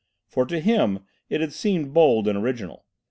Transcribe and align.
For 0.25 0.47
to 0.47 0.59
him 0.59 1.05
it 1.29 1.41
had 1.41 1.53
seemed 1.53 1.93
bold 1.93 2.27
and 2.27 2.35
original. 2.35 2.87